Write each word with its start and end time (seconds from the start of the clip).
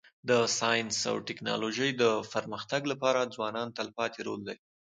د 0.29 0.31
ساینس 0.57 0.97
او 1.11 1.15
ټکنالوژۍ 1.27 1.91
د 2.01 2.03
پرمختګ 2.33 2.81
لپاره 2.91 3.31
ځوانان 3.35 3.67
تلپاتی 3.77 4.21
رول 4.27 4.41
لري. 4.47 4.61